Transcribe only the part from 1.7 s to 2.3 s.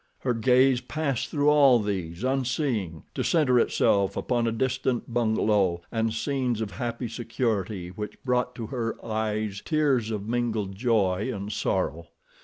these,